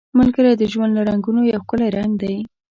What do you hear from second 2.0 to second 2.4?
دی